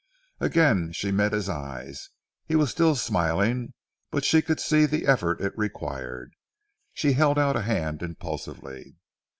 [0.39, 2.09] Again she met his eyes,
[2.47, 3.75] he was still smiling,
[4.09, 6.33] but she could see the effort it required.
[6.91, 8.95] She held out a hand impulsively.